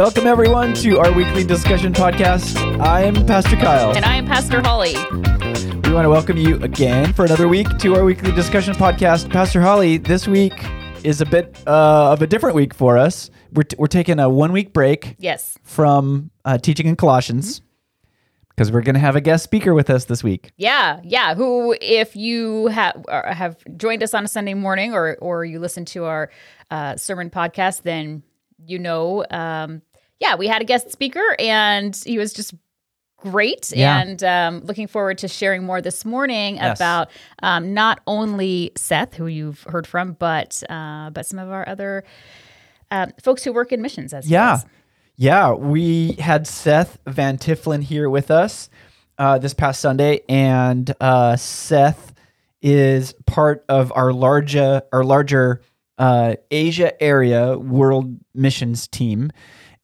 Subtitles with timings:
[0.00, 2.56] Welcome, everyone, to our weekly discussion podcast.
[2.80, 3.94] I'm Pastor Kyle.
[3.94, 4.94] And I am Pastor Holly.
[4.94, 9.30] We want to welcome you again for another week to our weekly discussion podcast.
[9.30, 10.54] Pastor Holly, this week
[11.04, 13.30] is a bit uh, of a different week for us.
[13.52, 15.58] We're, t- we're taking a one week break Yes.
[15.64, 17.60] from uh, teaching in Colossians
[18.48, 20.50] because we're going to have a guest speaker with us this week.
[20.56, 21.34] Yeah, yeah.
[21.34, 25.84] Who, if you have have joined us on a Sunday morning, or or you listen
[25.84, 26.30] to our
[26.70, 28.22] uh, sermon podcast, then
[28.64, 29.26] you know.
[29.30, 29.82] Um,
[30.20, 32.54] yeah, we had a guest speaker, and he was just
[33.18, 33.72] great.
[33.74, 34.00] Yeah.
[34.00, 36.78] And um, looking forward to sharing more this morning Yes.
[36.78, 37.10] about
[37.42, 42.04] um, not only Seth, who you've heard from, but uh, but some of our other
[42.90, 44.52] uh, folks who work in missions as Yeah.
[44.56, 44.66] does.
[45.16, 45.52] Yeah.
[45.52, 48.70] We had Seth Van Tiflin here with us
[49.18, 52.14] uh, this past Sunday, and uh, Seth
[52.62, 55.60] is part of our larger, our larger
[55.98, 59.30] uh, Asia area world missions team.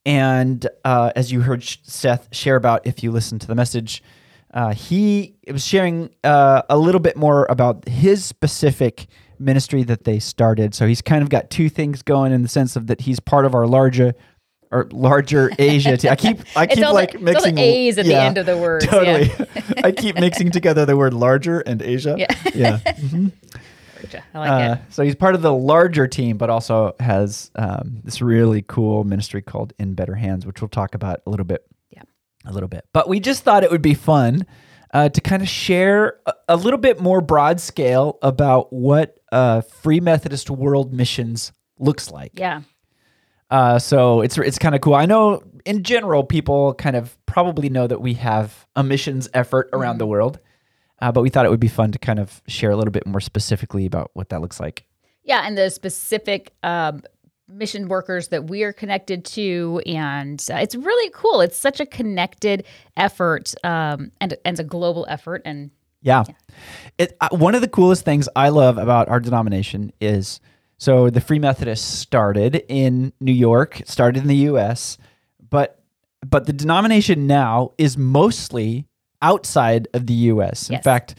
[0.06, 4.04] And uh, as you heard Seth share about, if you listen to the message,
[4.54, 9.08] uh, he was sharing uh, a little bit more about his specific
[9.40, 10.74] ministry that they started.
[10.74, 13.44] So he's kind of got two things going in the sense of that he's part
[13.44, 14.14] of our larger,
[14.70, 15.96] or larger Asia.
[15.96, 16.10] Team.
[16.12, 18.54] I keep, I keep the- like the mixing A's at the yeah, end of the
[18.82, 18.88] yeah.
[18.88, 22.14] Totally, I keep mixing together the word larger and Asia.
[22.16, 22.34] Yeah.
[22.54, 22.78] yeah.
[24.34, 24.92] I like Uh, it.
[24.92, 29.42] so he's part of the larger team, but also has um, this really cool ministry
[29.42, 31.64] called In Better Hands, which we'll talk about a little bit.
[31.90, 32.02] Yeah.
[32.44, 32.84] a little bit.
[32.92, 34.46] But we just thought it would be fun
[34.94, 39.60] uh, to kind of share a, a little bit more broad scale about what uh,
[39.62, 42.32] Free Methodist World Missions looks like.
[42.34, 42.62] Yeah.
[43.50, 44.94] Uh, so it's it's kind of cool.
[44.94, 49.68] I know in general people kind of probably know that we have a missions effort
[49.72, 50.38] around the world,
[51.00, 53.06] uh, but we thought it would be fun to kind of share a little bit
[53.06, 54.84] more specifically about what that looks like.
[55.22, 57.02] Yeah, and the specific um,
[57.48, 61.40] mission workers that we are connected to, and uh, it's really cool.
[61.40, 62.64] It's such a connected
[62.96, 65.70] effort, um, and and a global effort, and
[66.02, 66.24] Yeah.
[66.98, 70.40] It uh, one of the coolest things I love about our denomination is
[70.78, 74.98] so the Free Methodists started in New York, started in the US,
[75.50, 75.82] but
[76.26, 78.86] but the denomination now is mostly
[79.22, 80.70] outside of the US.
[80.70, 81.14] In fact,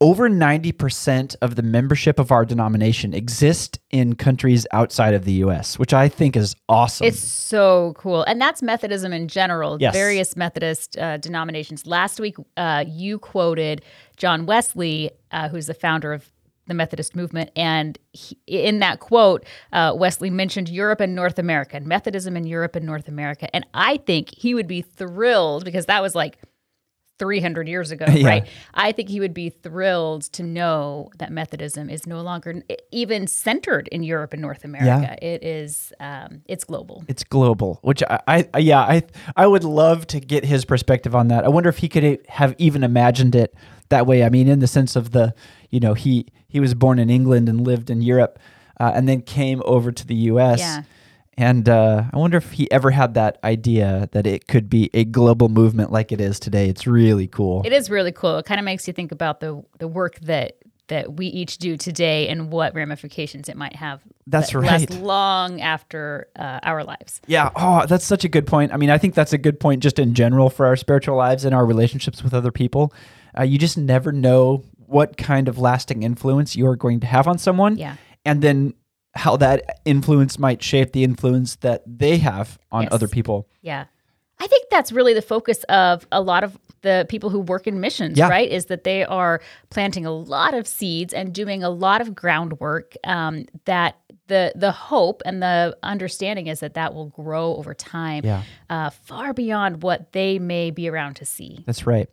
[0.00, 5.78] over 90% of the membership of our denomination exist in countries outside of the US,
[5.78, 7.06] which I think is awesome.
[7.06, 8.22] it's so cool.
[8.24, 9.78] And that's Methodism in general.
[9.80, 9.94] Yes.
[9.94, 11.86] Various Methodist uh, denominations.
[11.86, 13.82] Last week, uh, you quoted
[14.16, 16.30] John Wesley, uh, who's the founder of
[16.66, 21.76] the Methodist movement, and he, in that quote, uh, Wesley mentioned Europe and North America,
[21.76, 23.52] and Methodism in Europe and North America.
[23.54, 26.38] And I think he would be thrilled because that was like
[27.20, 28.26] 300 years ago, Yeah.
[28.26, 28.48] right?
[28.74, 33.86] I think he would be thrilled to know that Methodism is no longer even centered
[33.92, 35.16] in Europe and North America.
[35.24, 37.04] It is, um, it's global.
[37.06, 39.02] it's global, which I, I yeah, I
[39.36, 41.44] I would love to get his perspective on that.
[41.44, 43.54] I wonder if he could have even imagined it
[43.90, 44.24] that way.
[44.24, 45.32] I mean, in the sense of the,
[45.70, 48.38] you know, he he was born in England and lived in Europe,
[48.80, 50.58] uh, and then came over to the U.S.
[50.60, 50.82] Yeah.
[51.40, 55.04] And uh, I wonder if he ever had that idea that it could be a
[55.06, 56.68] global movement like it is today.
[56.68, 57.62] It's really cool.
[57.64, 58.36] It is really cool.
[58.36, 60.58] It kind of makes you think about the the work that
[60.88, 64.02] that we each do today and what ramifications it might have.
[64.26, 64.90] That's that right.
[64.90, 67.22] Last long after uh, our lives.
[67.26, 67.50] Yeah.
[67.56, 68.74] Oh, that's such a good point.
[68.74, 71.46] I mean, I think that's a good point just in general for our spiritual lives
[71.46, 72.92] and our relationships with other people.
[73.38, 77.38] Uh, you just never know what kind of lasting influence you're going to have on
[77.38, 77.78] someone.
[77.78, 77.96] Yeah.
[78.26, 78.74] And then
[79.14, 82.92] how that influence might shape the influence that they have on Yes.
[82.92, 83.48] other people.
[83.62, 83.84] Yeah.
[84.38, 87.78] I think that's really the focus of a lot of the people who work in
[87.80, 88.28] missions, Yeah.
[88.28, 88.48] right?
[88.48, 92.94] Is that they are planting a lot of seeds and doing a lot of groundwork
[93.04, 93.96] um, that
[94.28, 98.42] the the hope and the understanding is that that will grow over time Yeah.
[98.70, 101.64] uh, far beyond what they may be around to see.
[101.66, 102.08] That's right.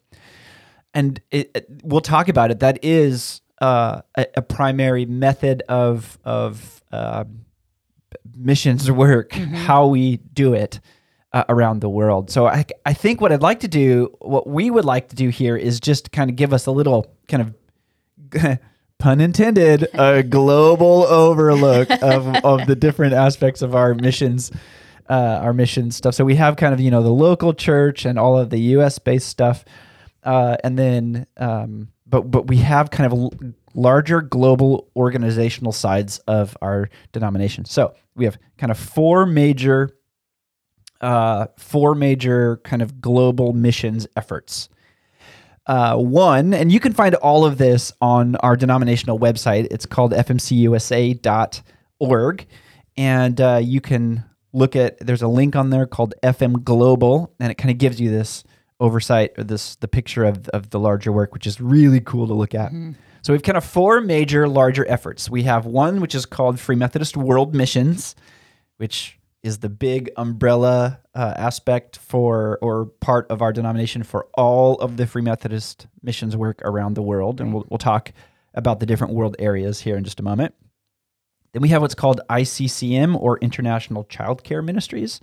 [0.94, 2.60] And it, it- we'll talk about it.
[2.60, 7.26] That is uh, a, a primary method of of uh,
[8.36, 10.80] missions work, how we do it
[11.34, 12.32] uh, around the world.
[12.32, 15.30] So I, I think what I'd like to do, what we would like to do
[15.30, 17.54] here, is just kind of give us a little kind
[18.34, 18.60] of
[19.00, 24.52] pun intended, a global overlook of, of the different aspects of our missions,
[25.10, 26.16] uh, our mission stuff.
[26.16, 29.00] So we have kind of, you know, the local church and all of the US
[29.00, 29.66] based stuff.
[30.24, 36.58] Uh, and then, um, but, but we have kind of larger global organizational sides of
[36.62, 37.64] our denomination.
[37.64, 39.96] So we have kind of four major,
[41.00, 44.68] uh, four major kind of global missions efforts.
[45.68, 49.68] Uh, one, and you can find all of this on our denominational website.
[49.70, 51.28] It's called fmcusa.org.
[52.96, 54.24] And uh, you can
[54.54, 58.02] look at there's a link on there called FM Global, and it kind of gives
[58.02, 58.44] you this
[58.80, 62.34] oversight or this the picture of of the larger work, which is really cool to
[62.34, 62.72] look at.
[63.22, 65.30] So we've kind of four major larger efforts.
[65.30, 68.16] We have one which is called Free Methodist World Missions,
[68.78, 74.76] which is the big umbrella uh, aspect for or part of our denomination for all
[74.76, 78.12] of the Free Methodist missions work around the world, and we'll we'll talk
[78.54, 80.54] about the different world areas here in just a moment.
[81.54, 85.22] Then we have what's called ICCM or International Child Care Ministries.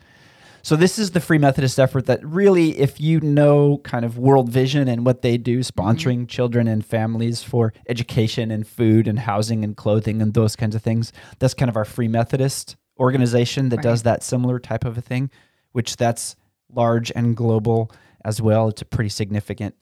[0.64, 4.48] So this is the Free Methodist effort that really, if you know kind of World
[4.48, 9.62] Vision and what they do, sponsoring children and families for education and food and housing
[9.62, 13.82] and clothing and those kinds of things, that's kind of our Free Methodist organization that
[13.82, 15.30] does that similar type of a thing,
[15.72, 16.34] which that's
[16.72, 17.92] large and global
[18.24, 18.68] as well.
[18.68, 19.74] It's a pretty significant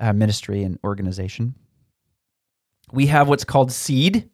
[0.00, 1.54] uh, ministry and organization.
[2.90, 4.28] We have what's called Seed,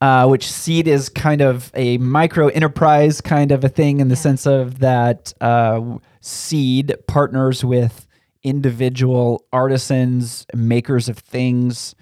[0.00, 4.16] uh, which seed is kind of a micro enterprise kind of a thing in the
[4.16, 5.80] sense of that uh,
[6.20, 8.06] seed partners with
[8.42, 11.94] individual artisans, makers of things,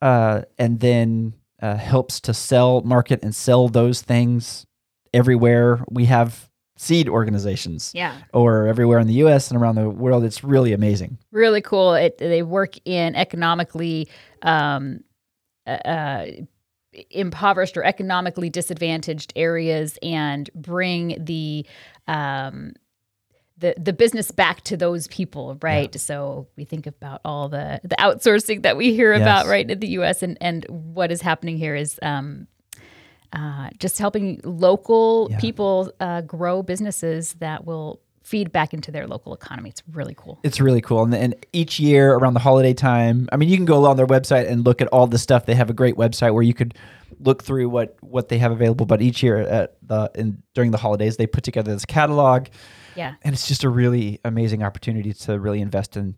[0.00, 4.66] uh, and then uh, helps to sell, market, and sell those things
[5.14, 5.84] everywhere.
[5.90, 8.16] We have seed organizations, Yeah.
[8.32, 9.50] or everywhere in the U.S.
[9.50, 10.24] and around the world.
[10.24, 11.18] It's really amazing.
[11.30, 11.94] really cool.
[11.94, 14.08] It they work in economically
[14.42, 15.04] um,
[15.66, 16.24] uh,
[17.10, 21.66] impoverished or economically disadvantaged areas and bring the
[22.06, 22.74] um,
[23.58, 25.94] the the business back to those people, right?
[26.00, 29.88] So we think about all the the outsourcing that we hear about right in the
[29.88, 30.22] U.S.
[30.22, 31.98] and and what is happening here is.
[32.02, 32.46] Um,
[33.34, 35.38] uh, just helping local Yeah.
[35.40, 39.70] people uh, grow businesses that will feed back into their local economy.
[39.70, 40.38] It's really cool.
[40.42, 41.02] It's really cool.
[41.02, 44.06] And, and each year around the holiday time, I mean, you can go on their
[44.06, 45.46] website and look at all the stuff.
[45.46, 46.74] They have a great website where you could
[47.20, 48.86] look through what what they have available.
[48.86, 52.46] But each year at the in, during the holidays, they put together this catalog,
[52.96, 53.14] Yeah.
[53.22, 56.16] and it's just a really amazing opportunity to really invest in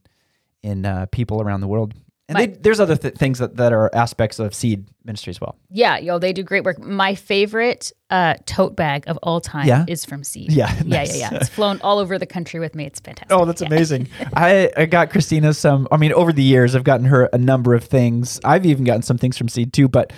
[0.62, 1.94] in uh, people around the world.
[2.28, 5.40] And My- they, there's other th- things that, that are aspects of seed ministry as
[5.42, 5.56] well.
[5.68, 6.78] Yeah, yo, they do great work.
[6.78, 9.84] My favorite uh, tote bag of all time Yeah?
[9.86, 10.50] is from Seed.
[10.50, 11.30] Yeah, yeah, yeah, yeah.
[11.34, 12.86] It's flown all over the country with me.
[12.86, 13.30] It's fantastic.
[13.36, 13.66] Oh, that's Yeah.
[13.66, 14.08] amazing.
[14.34, 17.74] I, I got Christina some, I mean, over the years, I've gotten her a number
[17.74, 18.40] of things.
[18.42, 20.10] I've even gotten some things from Seed too, but,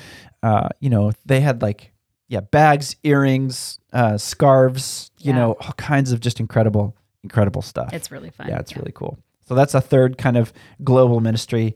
[0.44, 1.90] uh, you know, they had like,
[2.28, 5.38] yeah, bags, earrings, uh, scarves, you Yeah.
[5.38, 7.92] know, all kinds of just incredible, incredible stuff.
[7.92, 8.46] It's really fun.
[8.48, 9.18] yeah, it's really cool.
[9.48, 10.52] So that's a third kind of
[10.84, 11.74] global ministry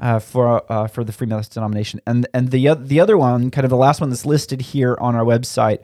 [0.00, 3.64] uh, for uh, for the Free Methodist denomination, and and the the other one, kind
[3.64, 5.78] of the last one that's listed here on our website,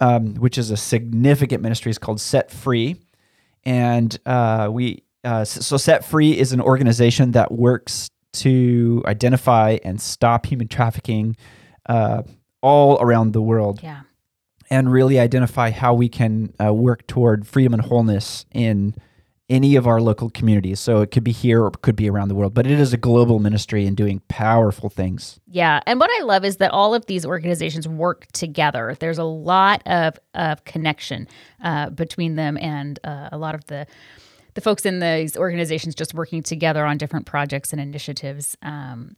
[0.00, 2.96] um, which is a significant ministry, is called Set Free,
[3.64, 10.00] and uh, we uh, so Set Free is an organization that works to identify and
[10.00, 11.36] stop human trafficking
[11.86, 12.22] uh,
[12.62, 13.80] all around the world.
[13.82, 14.02] Yeah.
[14.68, 18.94] and really identify how we can uh, work toward freedom and wholeness in
[19.48, 20.80] any of our local communities.
[20.80, 22.92] So it could be here or it could be around the world, but it is
[22.92, 25.38] a global ministry and doing powerful things.
[25.46, 25.80] Yeah.
[25.86, 28.96] And what I love is that all of these organizations work together.
[28.98, 31.28] There's a lot of, of connection
[31.62, 33.86] uh, between them and uh, a lot of the
[34.54, 38.56] the folks in these organizations just working together on different projects and initiatives.
[38.62, 39.14] Um,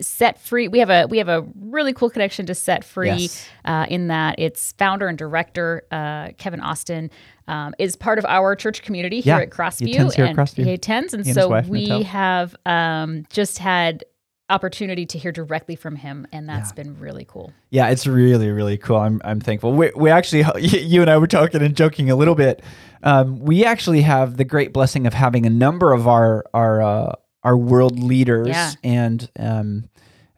[0.00, 3.48] Set Free, we have a we have a really cool connection to Set Free Yes.
[3.64, 7.10] uh, in that its founder and director uh, Kevin Austin
[7.48, 9.90] um, is part of our church community here Yeah, at Crossview.
[9.94, 10.64] attends here at and Crossview.
[10.64, 12.04] He attends, and He and so wife, we Natelle.
[12.04, 14.04] have um, just had
[14.50, 16.82] opportunity to hear directly from him, and that's Yeah.
[16.82, 17.52] been really cool.
[17.70, 18.96] Yeah, it's really, really cool.
[18.96, 19.72] I'm, I'm thankful.
[19.72, 22.62] We, we actually, you and I were talking and joking a little bit.
[23.02, 27.12] Um, we actually have the great blessing of having a number of our our uh,
[27.44, 28.72] our world leaders Yeah.
[28.82, 29.88] and um,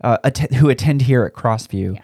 [0.02, 2.00] uh, att- who attend here at Crossview, Yeah.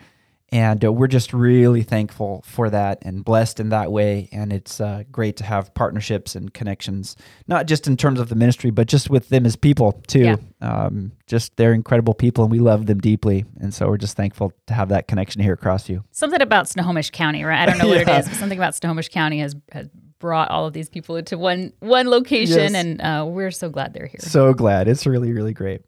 [0.56, 4.28] And uh, we're just really thankful for that and blessed in that way.
[4.32, 7.14] And it's uh, great to have partnerships and connections,
[7.46, 10.20] not just in terms of the ministry, but just with them as people too.
[10.20, 10.36] Yeah.
[10.62, 13.44] Um, just they're incredible people, and we love them deeply.
[13.60, 16.02] And so we're just thankful to have that connection here at Crossview.
[16.12, 17.60] Something about Snohomish County, right?
[17.60, 18.16] I don't know what Yeah.
[18.16, 21.36] it is, but something about Snohomish County has, has brought all of these people into
[21.36, 22.75] one one location, Yes.
[22.75, 24.20] and uh, we're so glad they're here.
[24.20, 24.88] So glad.
[24.88, 25.82] It's really, really great.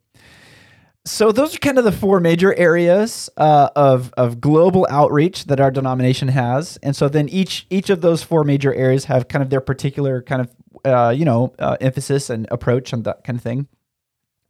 [1.09, 5.59] So those are kind of the four major areas uh, of of global outreach that
[5.59, 9.41] our denomination has, and so then each each of those four major areas have kind
[9.41, 10.49] of their particular kind of
[10.85, 13.67] uh, you know uh, emphasis and approach and that kind of thing.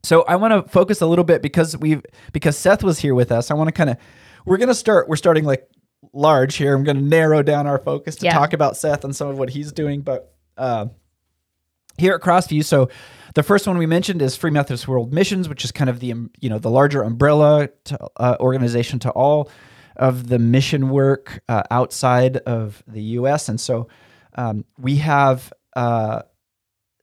[0.02, 3.32] So I want to focus a little bit because we've because Seth was here with
[3.32, 3.50] us.
[3.50, 3.96] I want to kind of
[4.44, 5.08] we're gonna start.
[5.08, 5.66] We're starting like
[6.12, 6.74] large here.
[6.76, 8.34] I'm gonna narrow down our focus to Yeah.
[8.34, 10.34] talk about Seth and some of what he's doing, but.
[10.58, 10.88] Uh,
[12.00, 12.64] here at Crossview.
[12.64, 12.88] So
[13.34, 16.12] the first one we mentioned is Free Methodist World Missions, which is kind of the
[16.12, 19.50] um, you know the larger umbrella to, uh, organization to all
[19.96, 23.48] of the mission work uh, outside of the U.S.
[23.48, 23.88] And so
[24.34, 26.22] um, we have uh,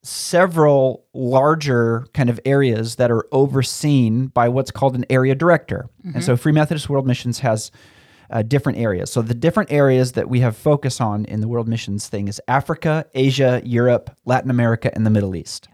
[0.04, 5.90] several larger kind of areas that are overseen by what's called an area director.
[6.16, 7.72] And so Free Methodist World Missions has
[8.30, 9.12] uh, different areas.
[9.12, 12.42] So the different areas that we have focus on in the World Missions thing is
[12.48, 15.68] Africa, Asia, Europe, Latin America, and the Middle East.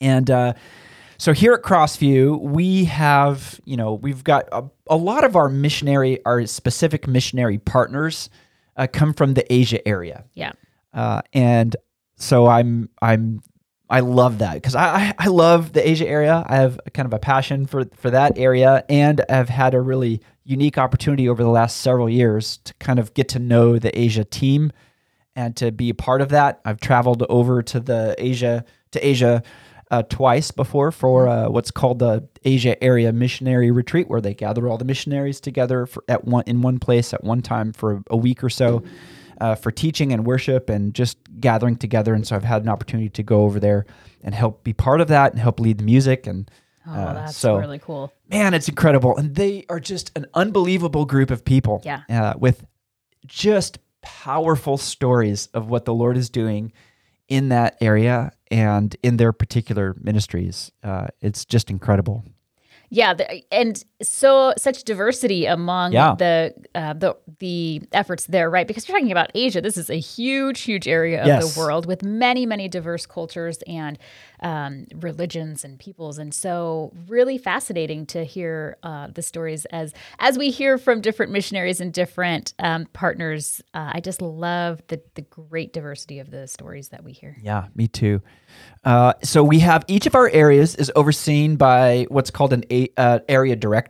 [0.00, 0.52] And uh,
[1.18, 5.48] so here at Crossview, we have, you know, we've got a, a lot of our
[5.48, 8.28] missionary, our specific missionary partners
[8.76, 10.24] uh, come from the Asia area.
[10.34, 10.52] Yeah.
[10.92, 11.76] Uh, and
[12.16, 13.40] so I'm I'm
[13.88, 16.44] I love that because I, I love the Asia area.
[16.46, 20.20] I have kind of a passion for for that area, and I've had a really
[20.44, 24.24] unique opportunity over the last several years to kind of get to know the Asia
[24.24, 24.72] team
[25.34, 26.60] and to be a part of that.
[26.64, 29.42] I've traveled over to the Asia to Asia
[29.90, 34.66] uh, twice before for uh, what's called the Asia Area Missionary Retreat, where they gather
[34.66, 38.16] all the missionaries together for, at one in one place at one time for a
[38.16, 38.82] week or so
[39.40, 42.14] uh, for teaching and worship and just gathering together.
[42.14, 43.86] And so I've had an opportunity to go over there
[44.22, 46.26] and help be part of that and help lead the music.
[46.26, 46.50] And
[46.88, 48.12] Oh, uh, that's so really cool.
[48.30, 49.16] man, it's incredible.
[49.16, 51.82] And they are just an unbelievable group of people.
[51.84, 52.02] Yeah.
[52.08, 52.64] Uh, with
[53.26, 56.72] just powerful stories of what the Lord is doing
[57.28, 60.70] in that area and in their particular ministries.
[60.84, 62.24] Uh, it's just incredible.
[62.88, 66.14] Yeah, the, and so such diversity among Yeah.
[66.18, 68.66] the uh, the the efforts there, right?
[68.66, 69.60] Because you're talking about Asia.
[69.60, 71.54] This is a huge, huge area of Yes.
[71.54, 73.98] the world with many, many diverse cultures and
[74.40, 80.36] um, religions and peoples, and so really fascinating to hear uh, the stories as as
[80.36, 83.62] we hear from different missionaries and different um, partners.
[83.72, 87.36] Uh, I just love the the great diversity of the stories that we hear.
[87.42, 88.20] Yeah, me too.
[88.84, 92.88] Uh, so we have each of our areas is overseen by what's called an a,
[92.96, 93.85] uh, area director.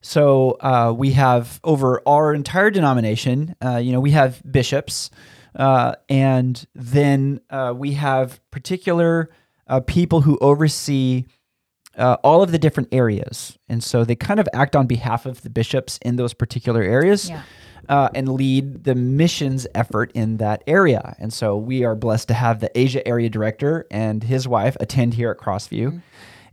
[0.00, 3.56] So uh, we have over our entire denomination.
[3.64, 5.10] Uh, you know, we have bishops,
[5.56, 9.30] uh, and then uh, we have particular
[9.66, 11.24] uh, people who oversee
[11.98, 15.40] uh, all of the different areas, and so they kind of act on behalf of
[15.42, 17.42] the bishops in those particular areas Yeah.
[17.88, 21.16] uh, and lead the missions effort in that area.
[21.18, 25.14] And so we are blessed to have the Asia area director and his wife attend
[25.14, 26.00] here at Crossview,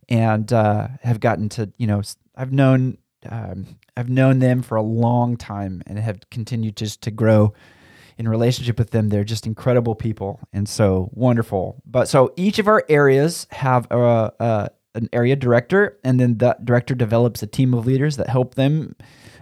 [0.09, 2.01] and uh, have gotten to you know
[2.35, 2.97] I've known
[3.29, 7.53] um, I've known them for a long time and have continued just to grow
[8.17, 9.09] in relationship with them.
[9.09, 11.81] They're just incredible people and so wonderful.
[11.85, 16.65] But so each of our areas have a, a an area director, and then that
[16.65, 18.95] director develops a team of leaders that help them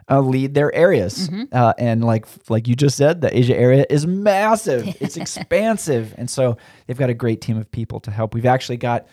[0.09, 1.29] uh, lead their areas.
[1.51, 4.95] Uh, and like like you just said, the Asia area is massive.
[5.01, 6.57] It's expansive, and so
[6.87, 8.33] they've got a great team of people to help.
[8.33, 9.07] We've actually got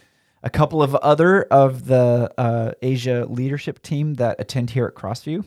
[0.48, 5.44] a couple of other of the uh, Asia leadership team that attend here at Crossview,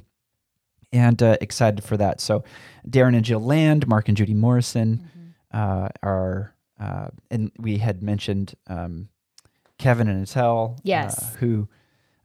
[0.93, 2.21] and uh, excited for that.
[2.21, 2.43] So
[2.87, 5.09] Darren and Jill Land, Mark and Judy Morrison
[5.51, 9.09] uh, are, uh, and we had mentioned um,
[9.79, 10.29] Kevin and
[10.83, 11.19] Yes.
[11.19, 11.67] uh, who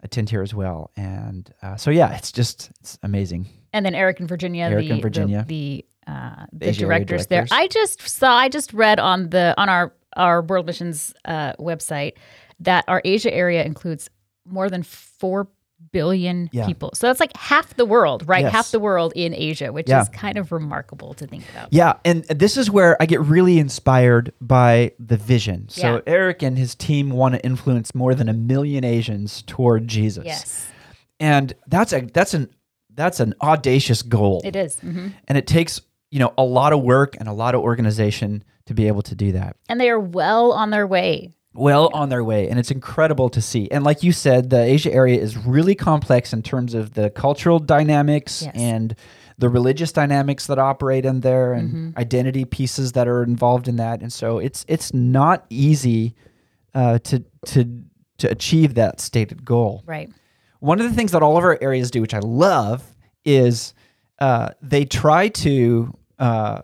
[0.03, 0.91] attend here as well.
[0.99, 3.49] And uh, so yeah, it's just it's amazing.
[3.73, 5.45] and then Eric and Virginia, Eric the, and Virginia.
[5.49, 7.47] the the, uh, the Asia directors there.
[7.51, 12.15] I just saw, I just read on the on our our World Missions uh, website
[12.61, 14.09] that our Asia area includes
[14.45, 15.49] more than four
[15.93, 16.65] billion Yeah.
[16.67, 16.91] people.
[16.95, 18.43] So that's like half the world, right?
[18.45, 18.53] Yes.
[18.53, 20.01] Half the world in Asia, which Yeah.
[20.01, 21.69] is kind of remarkable to think about.
[21.71, 25.69] Yeah, and this is where I get really inspired by the vision.
[25.69, 26.01] So Yeah.
[26.07, 30.25] Eric and his team want to influence more than a million Asians toward Jesus.
[30.25, 30.67] Yes,
[31.21, 32.49] and that's a that's an
[32.95, 34.41] that's an audacious goal.
[34.45, 34.77] it is.
[34.77, 35.13] Mhm.
[35.29, 38.73] and it takes you know a lot of work and a lot of organization to
[38.75, 41.31] be able to do that And they are well on their way.
[41.57, 44.93] Well on their way and it's incredible to see and like you said the asia
[44.93, 48.53] area is really complex in terms of the cultural dynamics Yes.
[48.57, 48.95] and
[49.39, 51.99] the religious dynamics that operate in there and Mm-hmm.
[51.99, 56.15] identity pieces that are involved in that and so it's it's not easy
[56.75, 57.65] uh, to to
[58.19, 60.11] to achieve that stated goal Right.
[60.61, 62.83] one of the things that all of our areas do, which I love,
[63.25, 63.75] is
[64.21, 66.61] uh, they try to uh,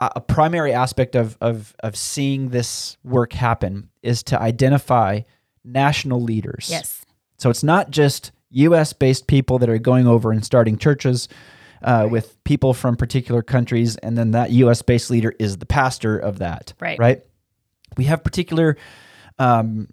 [0.00, 5.20] a, a primary aspect of, of of seeing this work happen is to identify
[5.64, 6.68] national leaders.
[6.70, 7.04] Yes.
[7.38, 8.92] So it's not just U.S.
[8.92, 11.28] based people that are going over and starting churches
[11.82, 14.82] uh, with people from particular countries, and then that U.S.
[14.82, 16.72] based leader is the pastor of that.
[16.80, 16.98] Right.
[16.98, 17.22] Right.
[17.96, 18.76] We have particular
[19.38, 19.88] um,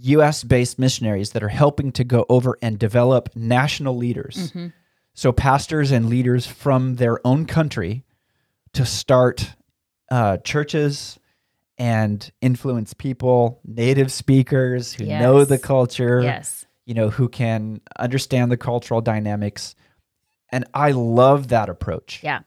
[0.00, 0.44] U.S.
[0.44, 4.52] based missionaries that are helping to go over and develop national leaders.
[5.14, 8.04] So pastors and leaders from their own country
[8.74, 9.54] to start
[10.10, 11.18] uh, churches
[11.78, 16.66] and influence people, native speakers who know the culture Yes.
[16.86, 19.74] you know, who can understand the cultural dynamics
[20.50, 22.20] And I love that approach.
[22.22, 22.40] Yeah.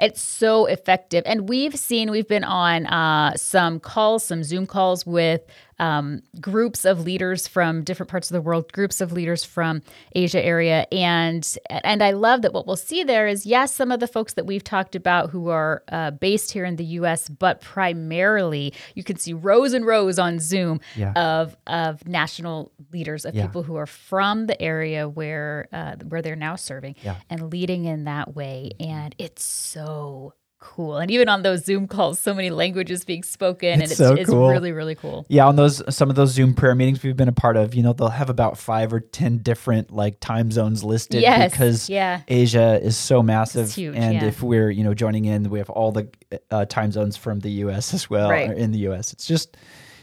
[0.00, 1.22] It's so effective.
[1.26, 5.42] And we've seen, we've been on uh, some calls, some Zoom calls with
[5.78, 9.82] um, groups of leaders from different parts of the world, groups of leaders from
[10.14, 14.00] Asia area, and and I love that what we'll see there is yes, some of
[14.00, 17.60] the folks that we've talked about who are uh, based here in the U.S., but
[17.60, 21.12] primarily you can see rows and rows on Zoom Yeah.
[21.12, 23.42] of of national leaders of Yeah.
[23.46, 27.16] people who are from the area where uh, where they're now serving Yeah.
[27.28, 30.96] and leading in that way, and it's so cool.
[30.96, 34.14] And even on those Zoom calls, so many languages being spoken, and It's it's so
[34.14, 34.48] it's cool.
[34.50, 35.24] really really cool.
[35.28, 37.82] Yeah, on those some of those Zoom prayer meetings we've been a part of, you
[37.82, 42.22] know, they'll have about five or ten different like time zones listed Yes, because yeah.
[42.28, 44.24] Asia is so massive, huge, and yeah.
[44.24, 46.08] if we're you know joining in, we have all the
[46.50, 47.94] uh, time zones from the U.S.
[47.94, 48.50] as well Right.
[48.50, 49.12] or in the U.S.
[49.12, 49.56] It's just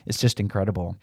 [0.05, 0.97] it's just incredible.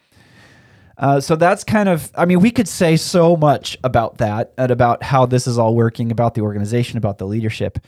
[0.99, 4.71] Uh, so that's kind of, I mean, we could say so much about that and
[4.71, 7.79] about how this is all working, about the organization, about the leadership,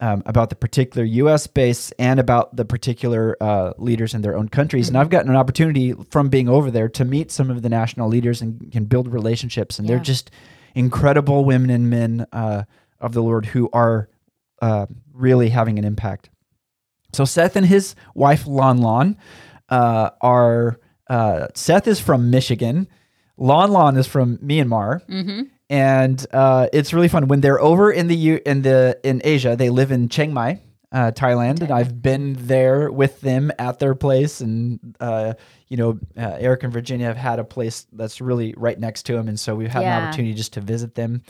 [0.00, 1.46] um, about the particular U.S.
[1.46, 4.88] base, and about the particular uh, leaders in their own countries.
[4.88, 8.08] And I've gotten an opportunity from being over there to meet some of the national
[8.08, 9.78] leaders and can build relationships.
[9.78, 10.30] And they're just
[10.74, 12.62] incredible women and men uh,
[13.00, 14.08] of the Lord who are
[14.62, 16.30] uh, really having an impact.
[17.12, 19.16] So Seth and his wife Lon Lon
[19.68, 20.78] uh, are
[21.08, 22.86] uh, Seth is from Michigan,
[23.36, 25.42] Lon Lon is from Myanmar, Mm-hmm.
[25.70, 29.56] And uh, it's really fun when they're over in the U- in the in Asia.
[29.56, 30.60] They live in Chiang Mai,
[30.92, 35.34] uh, Thailand, and I've been there with them at their place, and uh,
[35.68, 39.12] you know, uh, Eric and Virginia have had a place that's really right next to
[39.14, 39.98] them, and so we've had Yeah.
[39.98, 41.22] an opportunity just to visit them,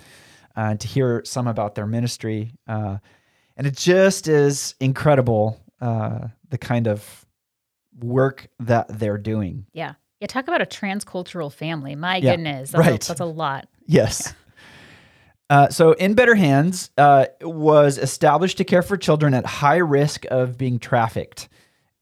[0.57, 2.99] uh, to hear some about their ministry, uh,
[3.57, 7.26] and it just is incredible uh, the kind of
[8.00, 9.66] work that they're doing.
[9.73, 9.95] Yeah.
[10.21, 11.95] Yeah, talk about a transcultural family.
[11.95, 13.04] My Yeah, goodness, that's, right.
[13.04, 13.68] a, that's a lot.
[13.88, 14.35] Yes.
[15.50, 20.26] Uh, so, In Better Hands uh, was established to care for children at high risk
[20.30, 21.49] of being trafficked.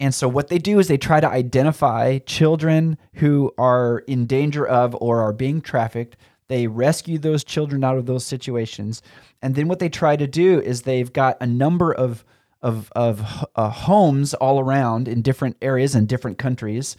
[0.01, 4.67] And so, what they do is they try to identify children who are in danger
[4.67, 6.17] of or are being trafficked.
[6.49, 9.01] They rescue those children out of those situations.
[9.41, 12.25] And then, what they try to do is they've got a number of
[12.63, 16.97] of, of uh, homes all around in different areas and different countries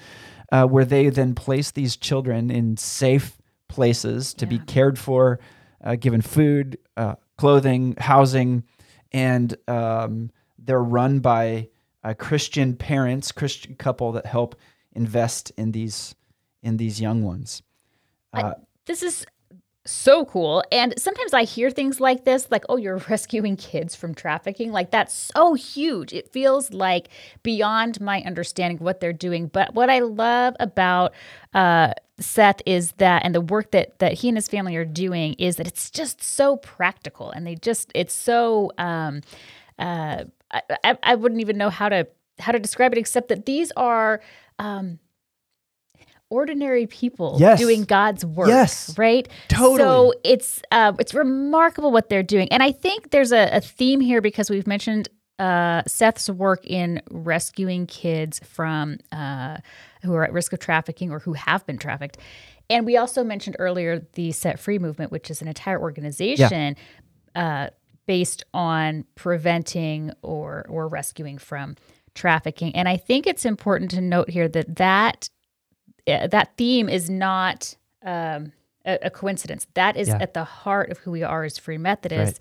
[0.52, 3.37] uh, where they then place these children in safe
[3.78, 5.40] places to be cared for,
[5.84, 8.63] uh, given food, uh, clothing, housing,
[9.12, 11.70] and um, they're run by
[12.04, 14.56] uh, Christian parents, Christian couple that help
[14.94, 16.16] invest in these
[16.63, 17.62] in these young ones.
[18.34, 18.56] Uh,
[18.88, 19.28] This is
[19.86, 20.63] so cool.
[20.72, 24.72] And sometimes I hear things like this, like, oh, you're rescuing kids from trafficking.
[24.72, 26.13] Like, that's so huge.
[26.13, 27.10] It feels like
[27.44, 29.48] beyond my understanding what they're doing.
[29.48, 31.13] But what I love about
[31.54, 35.34] uh, Seth is that, and the work that that he and his family are doing
[35.34, 38.72] is that it's just so practical, and they just it's so.
[38.78, 39.22] Um,
[39.78, 42.08] uh, I, I, wouldn't even know how to
[42.40, 44.22] how to describe it, except that these are.
[44.60, 45.00] Um,
[46.30, 47.58] ordinary people Yes.
[47.58, 48.50] doing God's work.
[48.50, 48.98] Yes.
[48.98, 49.30] Right?
[49.48, 49.78] Totally.
[49.78, 52.50] So it's uh, it's remarkable what they're doing.
[52.52, 55.08] And I think there's a, a theme here because we've mentioned
[55.40, 59.58] uh, Seth's work in rescuing kids from uh,
[60.08, 62.17] who are at risk of trafficking or who have been trafficked.
[62.70, 66.76] And we also mentioned earlier the Set Free movement, which is an entire organization
[67.36, 67.70] uh,
[68.08, 71.76] based on preventing or or rescuing from
[72.15, 72.76] trafficking.
[72.76, 75.30] And I think it's important to note here that that
[76.08, 78.52] uh, that theme is not um,
[78.86, 79.67] a, a coincidence.
[79.76, 80.20] That is Yeah.
[80.22, 82.39] at the heart of who we are as Free Methodists.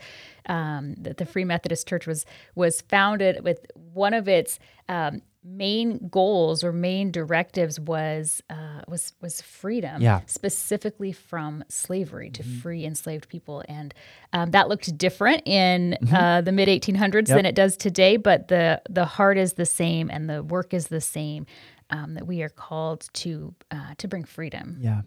[0.49, 2.25] Um, that the Free Methodist Church was
[2.55, 9.13] was founded with one of its um, main goals or main directives was uh, was
[9.21, 10.21] was freedom, Yeah.
[10.27, 13.95] specifically from slavery to free enslaved people, and
[14.33, 18.17] um, that looked different in uh, the mid 1800s than it does today.
[18.17, 21.47] But the the heart is the same, and the work is the same.
[21.89, 24.79] Um, that we are called to uh, to bring freedom.
[24.81, 25.03] Yeah.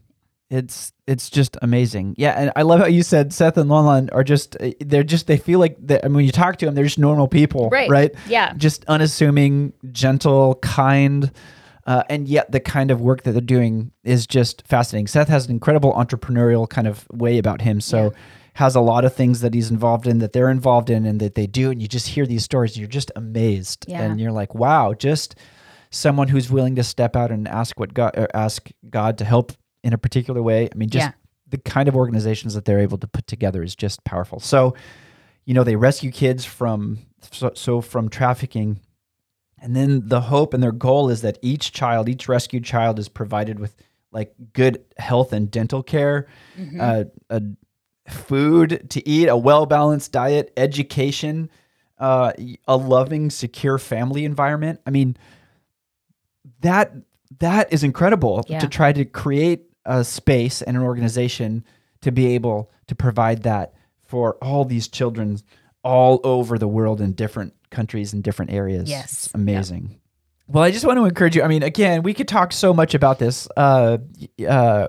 [0.49, 2.15] It's it's just amazing.
[2.17, 5.27] Yeah, and I love how you said Seth and Lonlon are just uh, they're just
[5.27, 7.69] they feel like they, I mean when you talk to them they're just normal people,
[7.69, 7.89] Right.
[7.89, 8.11] right?
[8.27, 8.53] Yeah.
[8.53, 11.31] Just unassuming, gentle, kind,
[11.85, 15.05] uh, and yet the kind of work that they're doing is just fascinating.
[15.07, 18.11] Seth has an incredible entrepreneurial kind of way about him, so
[18.55, 21.35] has a lot of things that he's involved in that they're involved in and that
[21.35, 24.01] they do, and you just hear these stories, and you're just amazed, Yeah.
[24.01, 25.35] and you're like, wow, just
[25.91, 29.93] someone who's willing to step out and ask what God ask God to help in
[29.93, 30.69] a particular way.
[30.71, 31.11] I mean, just Yeah.
[31.47, 34.39] the kind of organizations that they're able to put together is just powerful.
[34.39, 34.75] So,
[35.45, 36.99] you know, they rescue kids from
[37.31, 38.79] so, so from trafficking,
[39.61, 43.09] and then the hope and their goal is that each child, each rescued child, is
[43.09, 43.75] provided with
[44.11, 46.27] like good health and dental care,
[46.79, 47.41] uh, a
[48.07, 51.49] food to eat, a well balanced diet, education,
[51.99, 52.31] uh,
[52.67, 54.79] a loving, secure family environment.
[54.85, 55.17] I mean,
[56.61, 56.93] that
[57.39, 58.59] that is incredible Yeah.
[58.59, 61.63] to try to create a space and an organization
[62.01, 65.37] to be able to provide that for all these children
[65.83, 68.89] all over the world in different countries and different areas.
[68.89, 69.25] Yes.
[69.25, 69.99] It's amazing.
[70.47, 71.43] Well, I just want to encourage you.
[71.43, 73.47] I mean, again, we could talk so much about this.
[73.55, 73.99] Uh,
[74.47, 74.87] uh,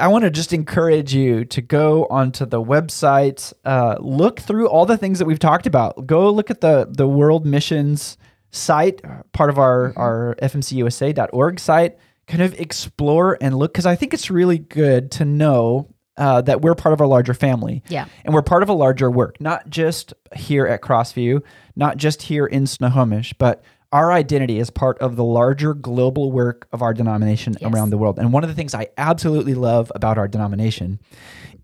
[0.00, 4.86] I want to just encourage you to go onto the website, uh, look through all
[4.86, 6.06] the things that we've talked about.
[6.06, 8.16] Go look at the the World Missions
[8.50, 11.98] site, uh, part of our our fmcusa.org site.
[12.26, 16.60] Kind of explore and look because I think it's really good to know uh, that
[16.62, 17.82] we're part of a larger family.
[17.88, 18.06] Yeah.
[18.24, 21.42] And we're part of a larger work, not just here at Crossview,
[21.76, 23.62] not just here in Snohomish, but
[23.92, 27.72] our identity is part of the larger global work of our denomination Yes.
[27.72, 28.18] around the world.
[28.18, 31.00] And one of the things I absolutely love about our denomination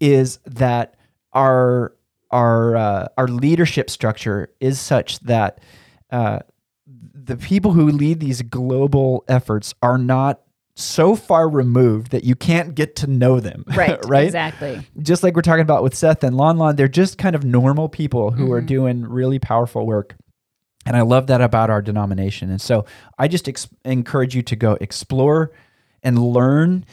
[0.00, 0.96] is that
[1.32, 1.94] our
[2.30, 5.60] our uh, our leadership structure is such that
[6.10, 6.38] uh,
[6.86, 10.40] the people who lead these global efforts are not
[10.74, 13.64] so far removed that you can't get to know them.
[13.76, 13.98] Right.
[14.08, 14.80] right Exactly.
[15.00, 17.88] just like we're talking about with Seth and Lon Lon, they're just kind of normal
[17.88, 18.66] people who are Mm-hmm.
[18.66, 20.14] doing really powerful work.
[20.86, 22.50] And I love that about our denomination.
[22.50, 22.84] And so
[23.18, 25.52] I just ex- encourage you to go explore
[26.02, 26.84] and learn.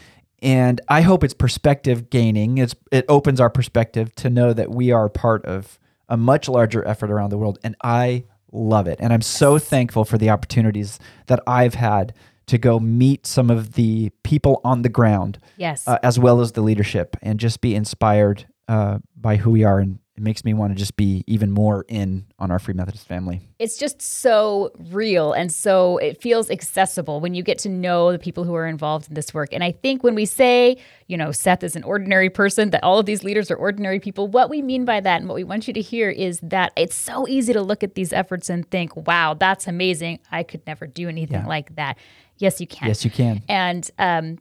[0.41, 2.59] And I hope it's perspective gaining.
[2.59, 6.87] It's, it opens our perspective to know that we are part of a much larger
[6.87, 7.57] effort around the world.
[7.63, 8.99] And I love it.
[9.01, 12.13] And I'm so thankful for the opportunities that I've had
[12.49, 15.87] to go meet some of the people on the ground Yes.
[15.87, 19.79] uh, as well as the leadership and just be inspired uh, by who we are.
[19.79, 23.07] And it makes me want to just be even more in on our Free Methodist
[23.07, 23.39] family.
[23.57, 28.19] it's just so real and so it feels accessible when you get to know the
[28.19, 29.49] people who are involved in this work.
[29.53, 30.75] And I think when we say,
[31.07, 34.27] you know, Seth is an ordinary person, that all of these leaders are ordinary people,
[34.27, 36.95] what we mean by that and what we want you to hear is that it's
[36.95, 40.19] so easy to look at these efforts and think, wow, that's amazing.
[40.31, 41.47] I could never do anything Yeah.
[41.47, 41.97] like that.
[42.39, 42.87] Yes, you can.
[42.87, 43.43] Yes, you can.
[43.47, 44.39] And um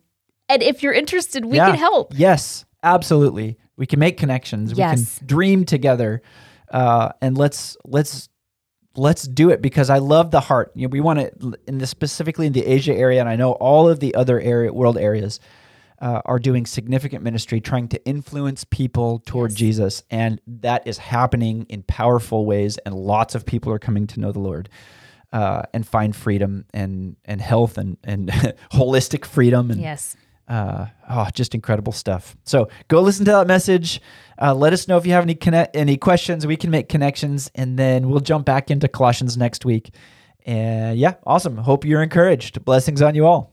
[0.49, 1.67] and if you're interested, we Yeah.
[1.71, 2.15] can help.
[2.17, 3.59] Yes, absolutely.
[3.77, 4.73] We can make connections.
[4.73, 4.99] Yes.
[4.99, 6.23] We can dream together,
[6.73, 8.29] uh, and let's let's
[8.97, 10.73] let's do it because I love the heart.
[10.75, 13.53] You know, we want to in the specifically in the Asia area, and I know
[13.53, 15.39] all of the other area world areas
[16.01, 19.59] uh, are doing significant ministry, trying to influence people toward Yes.
[19.59, 24.21] Jesus, and that is happening in powerful ways, and lots of people are coming to
[24.21, 24.69] know the Lord.
[25.31, 28.29] Uh, and find freedom and and health and and
[28.73, 30.17] holistic freedom and Yes.
[30.49, 32.35] uh, oh, just incredible stuff.
[32.45, 34.01] So go listen to that message.
[34.41, 36.47] Uh, let us know if you have any connect any questions.
[36.47, 39.93] We can make connections, and then we'll jump back into Colossians next week.
[40.47, 41.59] And yeah, awesome.
[41.59, 42.65] Hope you're encouraged.
[42.65, 43.53] Blessings on you all.